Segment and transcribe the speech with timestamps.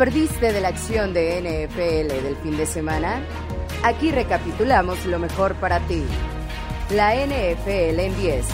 [0.00, 3.20] ¿Te perdiste de la acción de NFL del fin de semana?
[3.84, 6.04] Aquí recapitulamos lo mejor para ti.
[6.88, 8.46] La NFL en 10.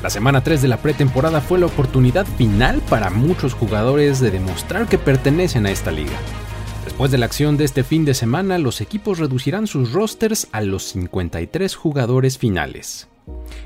[0.00, 4.86] La semana 3 de la pretemporada fue la oportunidad final para muchos jugadores de demostrar
[4.86, 6.16] que pertenecen a esta liga.
[6.84, 10.60] Después de la acción de este fin de semana, los equipos reducirán sus rosters a
[10.60, 13.08] los 53 jugadores finales.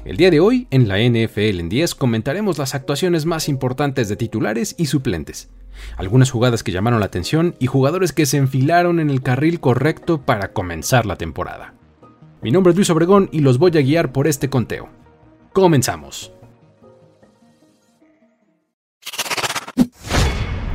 [0.05, 4.17] El día de hoy, en la NFL en 10, comentaremos las actuaciones más importantes de
[4.17, 5.49] titulares y suplentes,
[5.97, 10.21] algunas jugadas que llamaron la atención y jugadores que se enfilaron en el carril correcto
[10.21, 11.75] para comenzar la temporada.
[12.43, 14.89] Mi nombre es Luis Obregón y los voy a guiar por este conteo.
[15.53, 16.33] Comenzamos.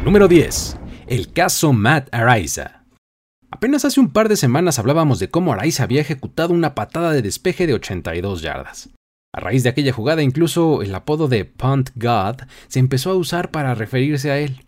[0.05, 0.77] Número 10.
[1.07, 2.83] El caso Matt Araiza.
[3.57, 7.23] Apenas hace un par de semanas hablábamos de cómo Araiza había ejecutado una patada de
[7.23, 8.91] despeje de 82 yardas.
[9.33, 13.49] A raíz de aquella jugada, incluso el apodo de Punt God se empezó a usar
[13.49, 14.61] para referirse a él.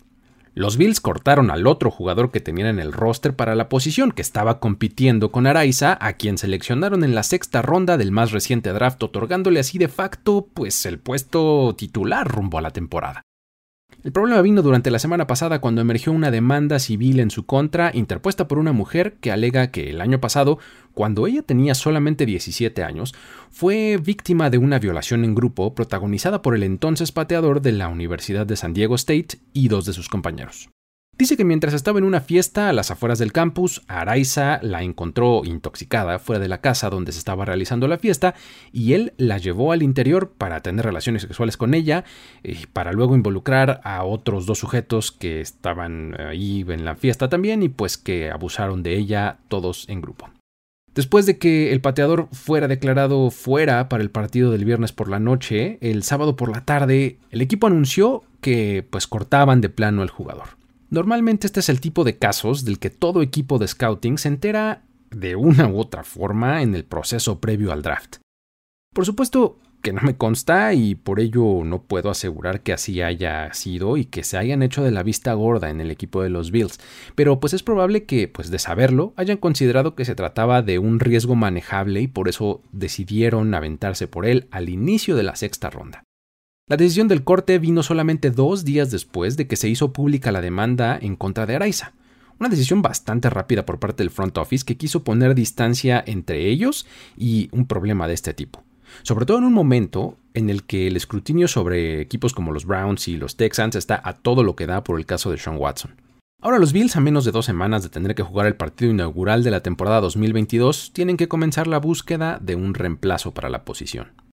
[0.56, 4.24] Los Bills cortaron al otro jugador que tenían en el roster para la posición, que
[4.24, 9.04] estaba compitiendo con Araiza, a quien seleccionaron en la sexta ronda del más reciente draft,
[9.04, 13.22] otorgándole así de facto, pues, el puesto titular rumbo a la temporada.
[14.02, 17.92] El problema vino durante la semana pasada cuando emergió una demanda civil en su contra
[17.94, 20.58] interpuesta por una mujer que alega que el año pasado,
[20.94, 23.14] cuando ella tenía solamente 17 años,
[23.52, 28.48] fue víctima de una violación en grupo protagonizada por el entonces pateador de la Universidad
[28.48, 30.70] de San Diego State y dos de sus compañeros.
[31.20, 35.42] Dice que mientras estaba en una fiesta a las afueras del campus, Araiza la encontró
[35.44, 38.36] intoxicada fuera de la casa donde se estaba realizando la fiesta
[38.72, 42.06] y él la llevó al interior para tener relaciones sexuales con ella,
[42.42, 47.28] y eh, para luego involucrar a otros dos sujetos que estaban ahí en la fiesta
[47.28, 50.30] también y pues que abusaron de ella todos en grupo.
[50.96, 55.20] Después de que el pateador fuera declarado fuera para el partido del viernes por la
[55.20, 60.10] noche, el sábado por la tarde, el equipo anunció que pues cortaban de plano al
[60.10, 60.59] jugador.
[60.90, 64.84] Normalmente este es el tipo de casos del que todo equipo de scouting se entera
[65.12, 68.18] de una u otra forma en el proceso previo al draft.
[68.94, 73.54] Por supuesto que no me consta y por ello no puedo asegurar que así haya
[73.54, 76.52] sido y que se hayan hecho de la vista gorda en el equipo de los
[76.52, 76.80] Bills,
[77.16, 81.00] pero pues es probable que, pues de saberlo, hayan considerado que se trataba de un
[81.00, 86.04] riesgo manejable y por eso decidieron aventarse por él al inicio de la sexta ronda.
[86.70, 90.40] La decisión del corte vino solamente dos días después de que se hizo pública la
[90.40, 91.94] demanda en contra de Araiza.
[92.40, 96.86] Una decisión bastante rápida por parte del front office que quiso poner distancia entre ellos
[97.18, 98.64] y un problema de este tipo.
[99.02, 103.08] Sobre todo en un momento en el que el escrutinio sobre equipos como los Browns
[103.08, 105.96] y los Texans está a todo lo que da por el caso de Sean Watson.
[106.40, 109.44] Ahora los Bills, a menos de dos semanas de tener que jugar el partido inaugural
[109.44, 114.29] de la temporada 2022, tienen que comenzar la búsqueda de un reemplazo para la posición.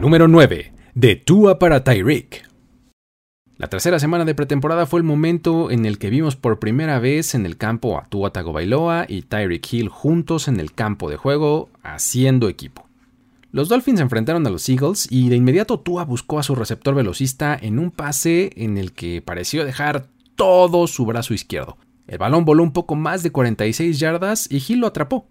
[0.00, 0.72] Número 9.
[0.94, 2.48] De Tua para Tyreek.
[3.56, 7.34] La tercera semana de pretemporada fue el momento en el que vimos por primera vez
[7.34, 11.68] en el campo a Tua Tagovailoa y Tyreek Hill juntos en el campo de juego
[11.82, 12.86] haciendo equipo.
[13.50, 17.58] Los Dolphins enfrentaron a los Eagles y de inmediato Tua buscó a su receptor velocista
[17.60, 21.76] en un pase en el que pareció dejar todo su brazo izquierdo.
[22.06, 25.26] El balón voló un poco más de 46 yardas y Hill lo atrapó.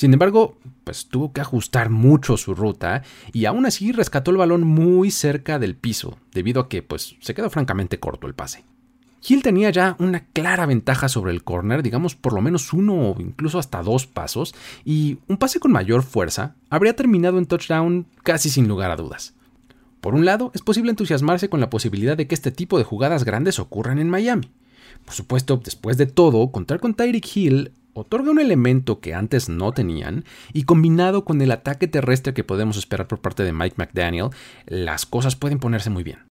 [0.00, 3.02] Sin embargo, pues tuvo que ajustar mucho su ruta
[3.34, 7.34] y aún así rescató el balón muy cerca del piso, debido a que pues se
[7.34, 8.64] quedó francamente corto el pase.
[9.22, 13.20] Hill tenía ya una clara ventaja sobre el corner, digamos por lo menos uno o
[13.20, 14.54] incluso hasta dos pasos,
[14.86, 19.34] y un pase con mayor fuerza habría terminado en touchdown casi sin lugar a dudas.
[20.00, 23.24] Por un lado, es posible entusiasmarse con la posibilidad de que este tipo de jugadas
[23.24, 24.50] grandes ocurran en Miami.
[25.04, 29.72] Por supuesto, después de todo, contar con Tyreek Hill otorga un elemento que antes no
[29.72, 34.30] tenían y combinado con el ataque terrestre que podemos esperar por parte de Mike McDaniel,
[34.66, 36.26] las cosas pueden ponerse muy bien.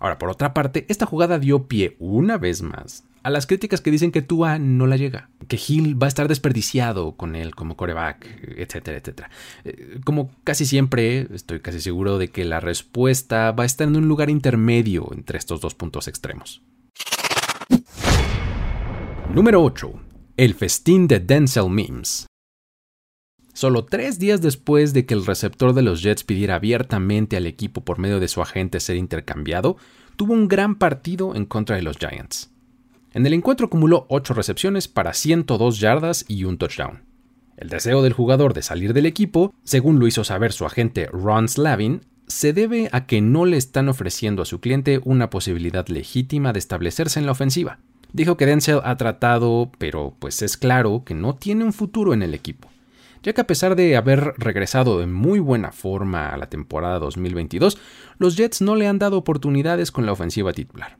[0.00, 3.90] Ahora, por otra parte, esta jugada dio pie una vez más a las críticas que
[3.90, 7.76] dicen que Tua no la llega, que Hill va a estar desperdiciado con él como
[7.76, 9.30] coreback, etcétera, etcétera.
[9.64, 13.96] Eh, como casi siempre, estoy casi seguro de que la respuesta va a estar en
[13.96, 16.62] un lugar intermedio entre estos dos puntos extremos.
[19.32, 20.11] Número 8.
[20.38, 22.26] El festín de Denzel Mims.
[23.52, 27.84] Solo tres días después de que el receptor de los Jets pidiera abiertamente al equipo
[27.84, 29.76] por medio de su agente ser intercambiado,
[30.16, 32.50] tuvo un gran partido en contra de los Giants.
[33.12, 37.02] En el encuentro acumuló 8 recepciones para 102 yardas y un touchdown.
[37.58, 41.46] El deseo del jugador de salir del equipo, según lo hizo saber su agente Ron
[41.46, 46.54] Slavin, se debe a que no le están ofreciendo a su cliente una posibilidad legítima
[46.54, 47.80] de establecerse en la ofensiva.
[48.12, 52.22] Dijo que Denzel ha tratado, pero pues es claro que no tiene un futuro en
[52.22, 52.68] el equipo.
[53.22, 57.78] ya que a pesar de haber regresado en muy buena forma a la temporada 2022,
[58.18, 60.98] los Jets no le han dado oportunidades con la ofensiva titular.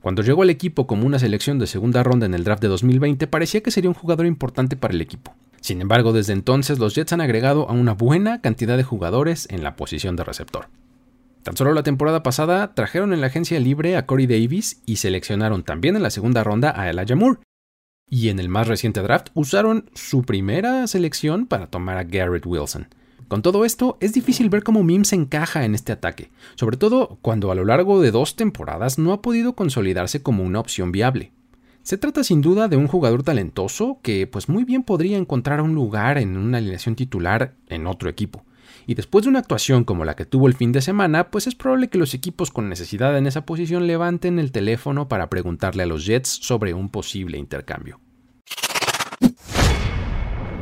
[0.00, 3.28] Cuando llegó al equipo como una selección de segunda ronda en el draft de 2020,
[3.28, 5.32] parecía que sería un jugador importante para el equipo.
[5.60, 9.62] Sin embargo, desde entonces los Jets han agregado a una buena cantidad de jugadores en
[9.62, 10.66] la posición de receptor.
[11.42, 15.64] Tan solo la temporada pasada trajeron en la agencia libre a Corey Davis y seleccionaron
[15.64, 17.40] también en la segunda ronda a Elijah Moore.
[18.08, 22.88] Y en el más reciente draft usaron su primera selección para tomar a Garrett Wilson.
[23.26, 27.50] Con todo esto, es difícil ver cómo Mims encaja en este ataque, sobre todo cuando
[27.50, 31.32] a lo largo de dos temporadas no ha podido consolidarse como una opción viable.
[31.82, 35.74] Se trata sin duda de un jugador talentoso que pues muy bien podría encontrar un
[35.74, 38.44] lugar en una alineación titular en otro equipo.
[38.86, 41.54] Y después de una actuación como la que tuvo el fin de semana, pues es
[41.54, 45.86] probable que los equipos con necesidad en esa posición levanten el teléfono para preguntarle a
[45.86, 48.00] los Jets sobre un posible intercambio.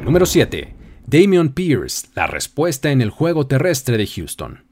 [0.05, 0.77] Número 7.
[1.07, 4.65] Damian Pierce, la respuesta en el juego terrestre de Houston.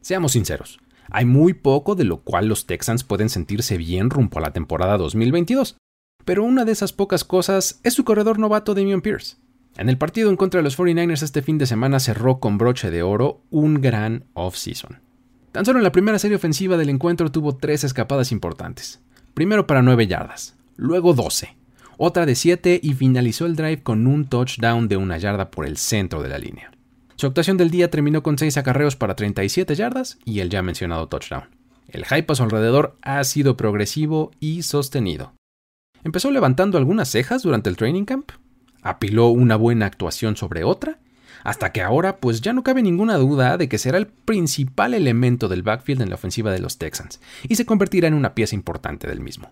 [0.00, 0.80] Seamos sinceros,
[1.10, 4.96] hay muy poco de lo cual los Texans pueden sentirse bien rumbo a la temporada
[4.96, 5.76] 2022,
[6.24, 9.36] pero una de esas pocas cosas es su corredor novato Damian Pierce.
[9.76, 12.90] En el partido en contra de los 49ers este fin de semana cerró con broche
[12.90, 15.00] de oro un gran off-season.
[15.50, 19.00] Tan solo en la primera serie ofensiva del encuentro tuvo tres escapadas importantes.
[19.34, 21.56] Primero para 9 yardas, luego 12,
[21.96, 25.76] otra de 7 y finalizó el drive con un touchdown de una yarda por el
[25.76, 26.70] centro de la línea.
[27.16, 31.08] Su actuación del día terminó con 6 acarreos para 37 yardas y el ya mencionado
[31.08, 31.48] touchdown.
[31.88, 35.34] El hype a su alrededor ha sido progresivo y sostenido.
[36.04, 38.30] Empezó levantando algunas cejas durante el training camp,
[38.84, 41.00] apiló una buena actuación sobre otra,
[41.42, 45.48] hasta que ahora pues ya no cabe ninguna duda de que será el principal elemento
[45.48, 49.08] del backfield en la ofensiva de los Texans y se convertirá en una pieza importante
[49.08, 49.50] del mismo.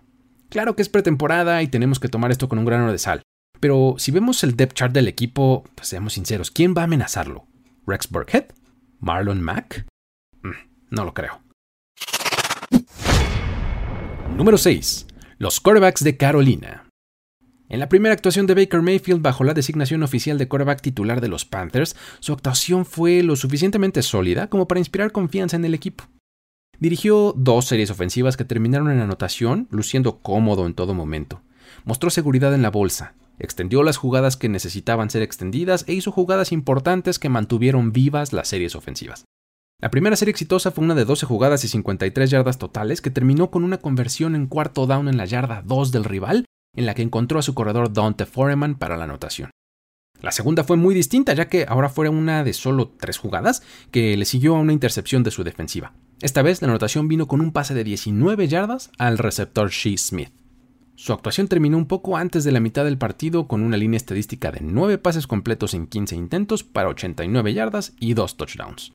[0.49, 3.21] Claro que es pretemporada y tenemos que tomar esto con un grano de sal.
[3.59, 7.47] Pero si vemos el depth chart del equipo, pues seamos sinceros, ¿quién va a amenazarlo?
[7.87, 8.45] ¿Rex Burkhead?
[8.99, 9.85] ¿Marlon Mack?
[10.41, 10.51] Mm,
[10.91, 11.41] no lo creo.
[14.35, 15.07] Número 6.
[15.37, 16.82] Los quarterbacks de Carolina.
[17.73, 21.27] En la primera actuación de Baker Mayfield bajo la designación oficial de quarterback titular de
[21.27, 26.03] los Panthers, su actuación fue lo suficientemente sólida como para inspirar confianza en el equipo.
[26.77, 31.41] Dirigió dos series ofensivas que terminaron en anotación, luciendo cómodo en todo momento.
[31.83, 36.51] Mostró seguridad en la bolsa, extendió las jugadas que necesitaban ser extendidas e hizo jugadas
[36.51, 39.25] importantes que mantuvieron vivas las series ofensivas.
[39.81, 43.49] La primera serie exitosa fue una de 12 jugadas y 53 yardas totales que terminó
[43.49, 47.01] con una conversión en cuarto down en la yarda 2 del rival, en la que
[47.01, 49.51] encontró a su corredor Dante Foreman para la anotación.
[50.21, 53.61] La segunda fue muy distinta, ya que ahora fue una de solo tres jugadas
[53.91, 55.93] que le siguió a una intercepción de su defensiva.
[56.21, 60.31] Esta vez la anotación vino con un pase de 19 yardas al receptor Shee Smith.
[60.95, 64.51] Su actuación terminó un poco antes de la mitad del partido con una línea estadística
[64.51, 68.93] de 9 pases completos en 15 intentos para 89 yardas y 2 touchdowns.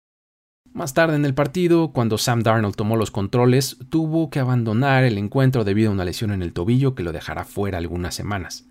[0.78, 5.18] Más tarde en el partido, cuando Sam Darnold tomó los controles, tuvo que abandonar el
[5.18, 8.68] encuentro debido a una lesión en el tobillo que lo dejará fuera algunas semanas.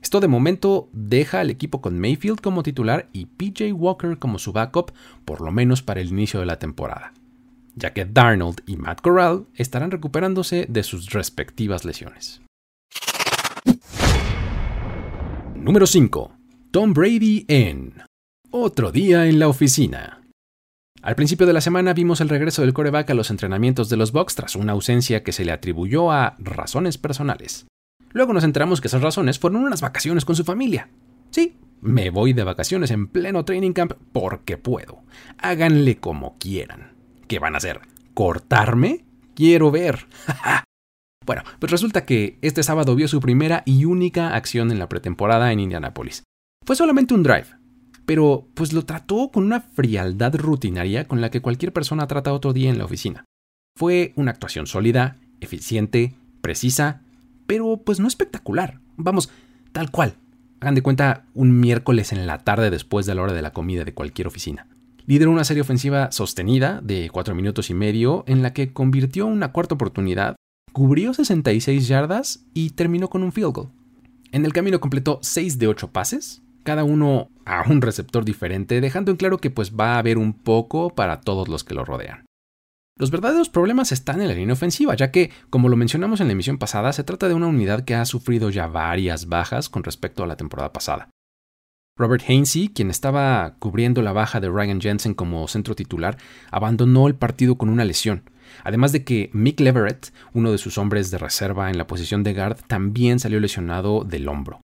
[0.00, 4.54] Esto de momento deja al equipo con Mayfield como titular y PJ Walker como su
[4.54, 4.92] backup,
[5.26, 7.12] por lo menos para el inicio de la temporada,
[7.74, 12.40] ya que Darnold y Matt Corral estarán recuperándose de sus respectivas lesiones.
[15.54, 16.32] Número 5.
[16.70, 17.92] Tom Brady en
[18.50, 20.21] Otro día en la oficina.
[21.02, 24.12] Al principio de la semana vimos el regreso del coreback a los entrenamientos de los
[24.12, 27.66] Bucks tras una ausencia que se le atribuyó a razones personales.
[28.12, 30.90] Luego nos enteramos que esas razones fueron unas vacaciones con su familia.
[31.30, 35.02] Sí, me voy de vacaciones en pleno training camp porque puedo.
[35.38, 36.92] Háganle como quieran.
[37.26, 37.80] ¿Qué van a hacer?
[38.14, 39.04] ¿Cortarme?
[39.34, 40.06] Quiero ver.
[41.26, 45.50] bueno, pues resulta que este sábado vio su primera y única acción en la pretemporada
[45.50, 46.22] en Indianapolis.
[46.64, 47.48] Fue solamente un drive,
[48.06, 52.52] pero pues lo trató con una frialdad rutinaria con la que cualquier persona trata otro
[52.52, 53.24] día en la oficina.
[53.76, 57.02] Fue una actuación sólida, eficiente, precisa
[57.46, 58.80] pero pues no espectacular.
[58.96, 59.30] Vamos,
[59.72, 60.14] tal cual.
[60.60, 63.84] Hagan de cuenta un miércoles en la tarde después de la hora de la comida
[63.84, 64.68] de cualquier oficina.
[65.06, 69.50] Lideró una serie ofensiva sostenida de 4 minutos y medio en la que convirtió una
[69.50, 70.36] cuarta oportunidad,
[70.72, 73.68] cubrió 66 yardas y terminó con un field goal.
[74.30, 79.10] En el camino completó 6 de 8 pases, cada uno a un receptor diferente, dejando
[79.10, 82.24] en claro que pues va a haber un poco para todos los que lo rodean.
[82.98, 86.34] Los verdaderos problemas están en la línea ofensiva, ya que, como lo mencionamos en la
[86.34, 90.22] emisión pasada, se trata de una unidad que ha sufrido ya varias bajas con respecto
[90.22, 91.08] a la temporada pasada.
[91.96, 96.16] Robert Hainsey, quien estaba cubriendo la baja de Ryan Jensen como centro titular,
[96.50, 98.30] abandonó el partido con una lesión,
[98.64, 102.34] además de que Mick Leverett, uno de sus hombres de reserva en la posición de
[102.34, 104.60] guard, también salió lesionado del hombro.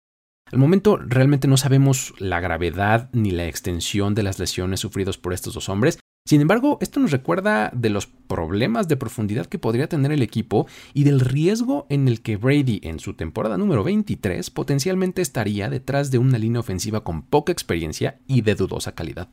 [0.54, 5.34] Al momento realmente no sabemos la gravedad ni la extensión de las lesiones sufridas por
[5.34, 9.90] estos dos hombres, sin embargo, esto nos recuerda de los problemas de profundidad que podría
[9.90, 14.52] tener el equipo y del riesgo en el que Brady en su temporada número 23
[14.52, 19.30] potencialmente estaría detrás de una línea ofensiva con poca experiencia y de dudosa calidad.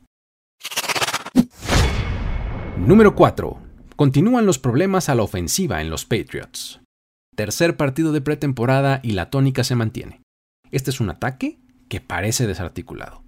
[2.79, 3.61] Número 4.
[3.95, 6.81] Continúan los problemas a la ofensiva en los Patriots.
[7.35, 10.20] Tercer partido de pretemporada y la tónica se mantiene.
[10.71, 11.59] Este es un ataque
[11.89, 13.23] que parece desarticulado.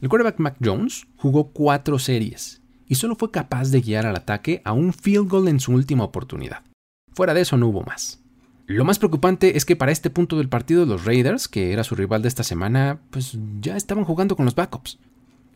[0.00, 4.60] El quarterback Mac Jones jugó cuatro series y solo fue capaz de guiar al ataque
[4.64, 6.62] a un field goal en su última oportunidad.
[7.14, 8.20] Fuera de eso no hubo más.
[8.66, 11.94] Lo más preocupante es que para este punto del partido los Raiders, que era su
[11.94, 14.98] rival de esta semana, pues ya estaban jugando con los backups.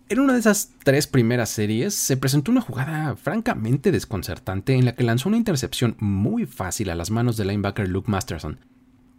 [0.09, 4.95] En una de esas tres primeras series se presentó una jugada francamente desconcertante en la
[4.95, 8.59] que lanzó una intercepción muy fácil a las manos del linebacker Luke Masterson.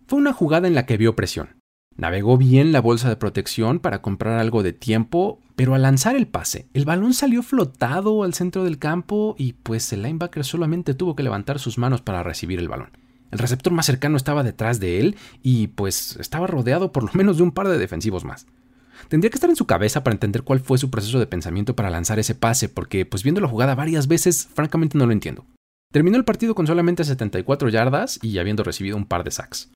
[0.08, 1.61] Fue una jugada en la que vio presión,
[1.98, 6.28] Navegó bien la bolsa de protección para comprar algo de tiempo, pero al lanzar el
[6.28, 11.16] pase, el balón salió flotado al centro del campo y pues el linebacker solamente tuvo
[11.16, 12.90] que levantar sus manos para recibir el balón.
[13.30, 17.38] El receptor más cercano estaba detrás de él y pues estaba rodeado por lo menos
[17.38, 18.48] de un par de defensivos más.
[19.08, 21.90] Tendría que estar en su cabeza para entender cuál fue su proceso de pensamiento para
[21.90, 25.46] lanzar ese pase, porque pues viendo la jugada varias veces, francamente no lo entiendo.
[25.92, 29.72] Terminó el partido con solamente 74 yardas y habiendo recibido un par de sacks.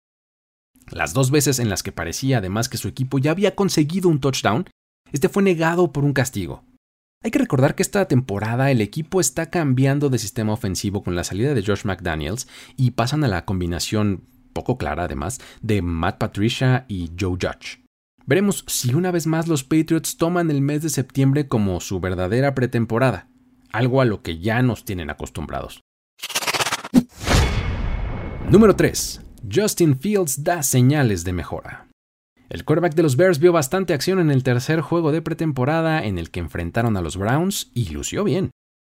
[0.92, 4.20] Las dos veces en las que parecía además que su equipo ya había conseguido un
[4.20, 4.65] touchdown,
[5.12, 6.63] este fue negado por un castigo.
[7.24, 11.24] Hay que recordar que esta temporada el equipo está cambiando de sistema ofensivo con la
[11.24, 16.86] salida de Josh McDaniels y pasan a la combinación, poco clara además, de Matt Patricia
[16.88, 17.84] y Joe Judge.
[18.27, 22.54] Veremos si una vez más los Patriots toman el mes de septiembre como su verdadera
[22.54, 23.27] pretemporada,
[23.72, 25.82] algo a lo que ya nos tienen acostumbrados.
[28.50, 29.25] Número 3.
[29.54, 31.88] Justin Fields da señales de mejora.
[32.50, 36.18] El quarterback de los Bears vio bastante acción en el tercer juego de pretemporada en
[36.18, 38.52] el que enfrentaron a los Browns y lució bien.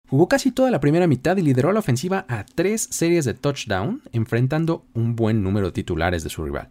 [0.10, 4.02] Jugó casi toda la primera mitad y lideró la ofensiva a tres series de touchdown,
[4.14, 6.70] enfrentando un buen número de titulares de su rival.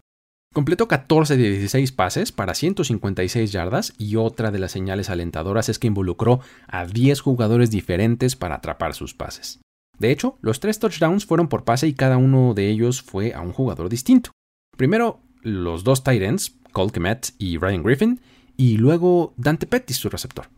[0.53, 5.77] Completó 14 de 16 pases para 156 yardas y otra de las señales alentadoras es
[5.77, 9.59] que involucró a 10 jugadores diferentes para atrapar sus pases.
[9.99, 13.41] De hecho, los tres touchdowns fueron por pase y cada uno de ellos fue a
[13.41, 14.31] un jugador distinto.
[14.75, 18.21] Primero, los dos tight ends, Cole Kemet y Ryan Griffin,
[18.55, 20.49] y luego Dante Pettis, su receptor.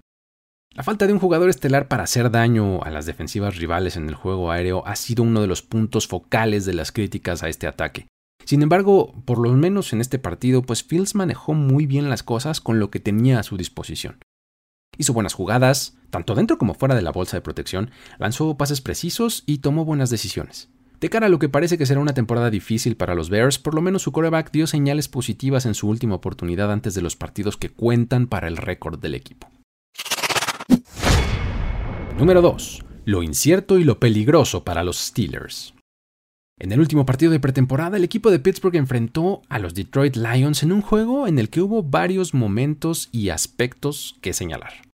[0.75, 4.15] La falta de un jugador estelar para hacer daño a las defensivas rivales en el
[4.15, 8.07] juego aéreo ha sido uno de los puntos focales de las críticas a este ataque.
[8.45, 12.61] Sin embargo, por lo menos en este partido, pues Fields manejó muy bien las cosas
[12.61, 14.19] con lo que tenía a su disposición.
[14.99, 19.43] Hizo buenas jugadas, tanto dentro como fuera de la bolsa de protección, lanzó pases precisos
[19.45, 20.67] y tomó buenas decisiones.
[20.99, 23.75] De cara a lo que parece que será una temporada difícil para los Bears, por
[23.75, 27.55] lo menos su coreback dio señales positivas en su última oportunidad antes de los partidos
[27.55, 29.49] que cuentan para el récord del equipo.
[32.17, 32.83] Número 2.
[33.05, 35.73] Lo incierto y lo peligroso para los Steelers.
[36.57, 40.61] En el último partido de pretemporada, el equipo de Pittsburgh enfrentó a los Detroit Lions
[40.61, 44.88] en un juego en el que hubo varios momentos y aspectos que señalar.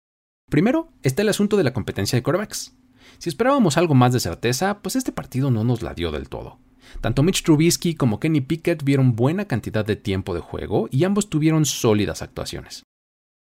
[0.49, 2.75] Primero está el asunto de la competencia de quarterbacks.
[3.17, 6.59] Si esperábamos algo más de certeza, pues este partido no nos la dio del todo.
[7.01, 11.29] Tanto Mitch Trubisky como Kenny Pickett vieron buena cantidad de tiempo de juego y ambos
[11.29, 12.83] tuvieron sólidas actuaciones.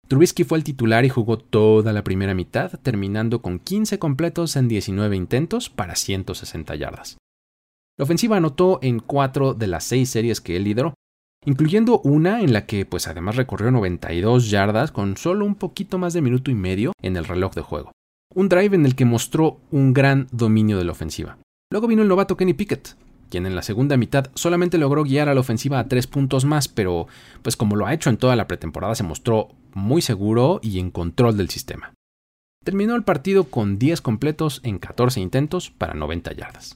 [0.08, 4.68] Trubisky fue el titular y jugó toda la primera mitad, terminando con 15 completos en
[4.68, 7.18] 19 intentos para 160 yardas.
[7.98, 10.94] La ofensiva anotó en 4 de las 6 series que él lideró,
[11.46, 16.14] incluyendo una en la que pues además recorrió 92 yardas con solo un poquito más
[16.14, 17.92] de minuto y medio en el reloj de juego.
[18.34, 21.38] Un drive en el que mostró un gran dominio de la ofensiva.
[21.72, 22.96] Luego vino el novato Kenny Pickett,
[23.30, 26.68] quien en la segunda mitad solamente logró guiar a la ofensiva a tres puntos más,
[26.68, 27.08] pero
[27.42, 30.92] pues como lo ha hecho en toda la pretemporada se mostró muy seguro y en
[30.92, 31.94] control del sistema.
[32.64, 36.76] Terminó el partido con 10 completos en 14 intentos para 90 yardas.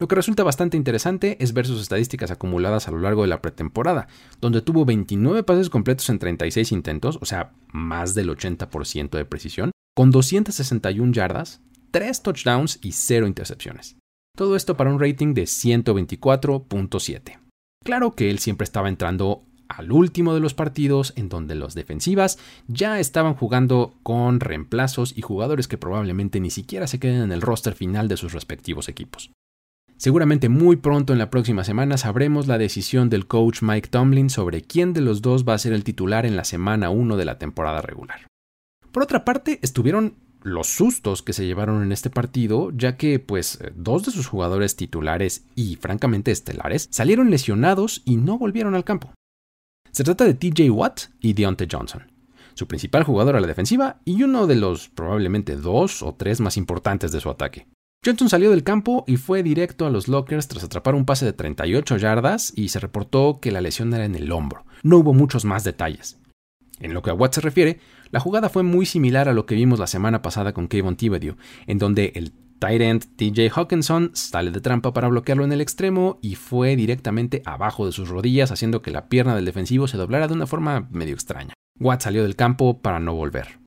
[0.00, 3.40] Lo que resulta bastante interesante es ver sus estadísticas acumuladas a lo largo de la
[3.40, 4.08] pretemporada,
[4.40, 9.70] donde tuvo 29 pases completos en 36 intentos, o sea, más del 80% de precisión,
[9.94, 11.60] con 261 yardas,
[11.92, 13.96] 3 touchdowns y 0 intercepciones.
[14.36, 17.38] Todo esto para un rating de 124.7.
[17.84, 22.40] Claro que él siempre estaba entrando al último de los partidos en donde los defensivas
[22.66, 27.42] ya estaban jugando con reemplazos y jugadores que probablemente ni siquiera se queden en el
[27.42, 29.30] roster final de sus respectivos equipos.
[29.96, 34.62] Seguramente muy pronto en la próxima semana sabremos la decisión del coach Mike Tomlin sobre
[34.62, 37.38] quién de los dos va a ser el titular en la semana 1 de la
[37.38, 38.26] temporada regular.
[38.92, 43.58] Por otra parte, estuvieron los sustos que se llevaron en este partido, ya que pues
[43.74, 49.12] dos de sus jugadores titulares y francamente estelares salieron lesionados y no volvieron al campo.
[49.90, 52.02] Se trata de TJ Watt y Deontay Johnson,
[52.54, 56.56] su principal jugador a la defensiva y uno de los probablemente dos o tres más
[56.56, 57.66] importantes de su ataque.
[58.04, 61.32] Johnson salió del campo y fue directo a los lockers tras atrapar un pase de
[61.32, 64.66] 38 yardas y se reportó que la lesión era en el hombro.
[64.82, 66.20] No hubo muchos más detalles.
[66.80, 67.80] En lo que a Watt se refiere,
[68.10, 71.36] la jugada fue muy similar a lo que vimos la semana pasada con Kayvon Thibodeau,
[71.66, 76.18] en donde el tight end TJ Hawkinson sale de trampa para bloquearlo en el extremo
[76.20, 80.28] y fue directamente abajo de sus rodillas, haciendo que la pierna del defensivo se doblara
[80.28, 81.54] de una forma medio extraña.
[81.80, 83.63] Watt salió del campo para no volver.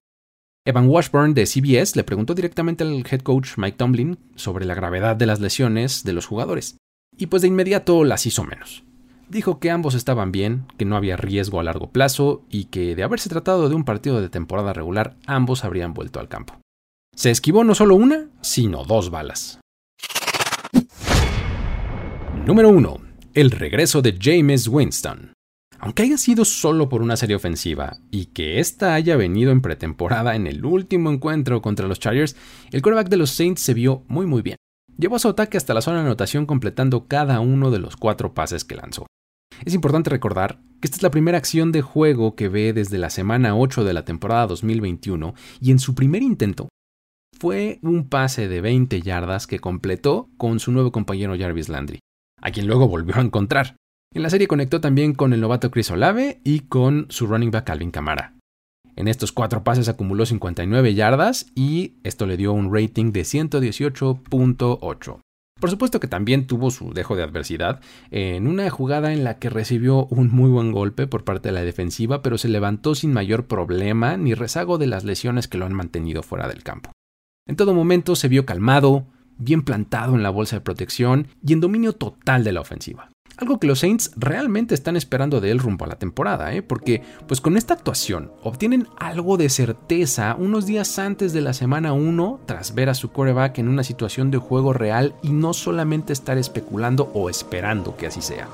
[0.67, 5.15] Evan Washburn de CBS le preguntó directamente al head coach Mike Tomlin sobre la gravedad
[5.15, 6.75] de las lesiones de los jugadores,
[7.17, 8.83] y pues de inmediato las hizo menos.
[9.29, 13.03] Dijo que ambos estaban bien, que no había riesgo a largo plazo y que de
[13.03, 16.59] haberse tratado de un partido de temporada regular ambos habrían vuelto al campo.
[17.15, 19.61] Se esquivó no solo una, sino dos balas.
[22.45, 22.97] Número 1.
[23.33, 25.31] El regreso de James Winston.
[25.79, 30.35] Aunque haya sido solo por una serie ofensiva y que ésta haya venido en pretemporada
[30.35, 32.35] en el último encuentro contra los Chargers,
[32.71, 34.57] el quarterback de los Saints se vio muy muy bien.
[34.97, 38.65] Llevó su ataque hasta la zona de anotación completando cada uno de los cuatro pases
[38.65, 39.05] que lanzó.
[39.65, 43.09] Es importante recordar que esta es la primera acción de juego que ve desde la
[43.09, 46.69] semana 8 de la temporada 2021 y en su primer intento
[47.39, 51.99] fue un pase de 20 yardas que completó con su nuevo compañero Jarvis Landry,
[52.41, 53.75] a quien luego volvió a encontrar.
[54.13, 57.65] En la serie conectó también con el novato Chris Olave y con su running back
[57.65, 58.33] Calvin Camara.
[58.95, 65.19] En estos cuatro pases acumuló 59 yardas y esto le dio un rating de 118.8.
[65.59, 69.49] Por supuesto que también tuvo su dejo de adversidad en una jugada en la que
[69.49, 73.45] recibió un muy buen golpe por parte de la defensiva, pero se levantó sin mayor
[73.45, 76.91] problema ni rezago de las lesiones que lo han mantenido fuera del campo.
[77.47, 81.59] En todo momento se vio calmado, bien plantado en la bolsa de protección y en
[81.59, 83.09] dominio total de la ofensiva.
[83.37, 86.63] Algo que los Saints realmente están esperando de él rumbo a la temporada, ¿eh?
[86.63, 91.93] porque pues con esta actuación obtienen algo de certeza unos días antes de la semana
[91.93, 96.13] 1 tras ver a su coreback en una situación de juego real y no solamente
[96.13, 98.47] estar especulando o esperando que así sea.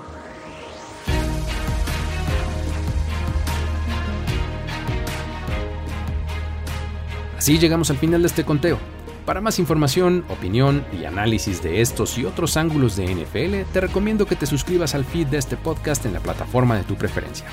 [7.38, 8.80] Así llegamos al final de este conteo.
[9.26, 14.26] Para más información, opinión y análisis de estos y otros ángulos de NFL, te recomiendo
[14.26, 17.46] que te suscribas al feed de este podcast en la plataforma de tu preferencia.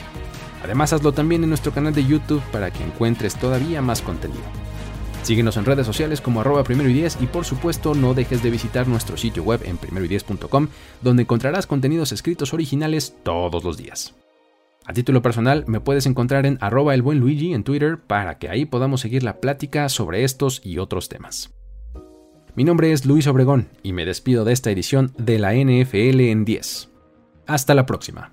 [0.65, 4.43] Además, hazlo también en nuestro canal de YouTube para que encuentres todavía más contenido.
[5.23, 8.51] Síguenos en redes sociales como arroba primero y diez y por supuesto no dejes de
[8.51, 10.69] visitar nuestro sitio web en primeroy10.com
[11.03, 14.15] donde encontrarás contenidos escritos originales todos los días.
[14.87, 18.49] A título personal, me puedes encontrar en arroba el buen Luigi en Twitter para que
[18.49, 21.53] ahí podamos seguir la plática sobre estos y otros temas.
[22.57, 26.45] Mi nombre es Luis Obregón y me despido de esta edición de la NFL en
[26.45, 26.91] 10.
[27.47, 28.33] Hasta la próxima.